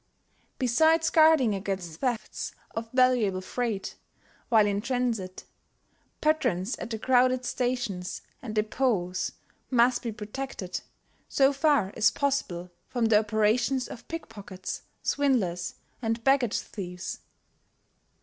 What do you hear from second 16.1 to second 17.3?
baggage thieves.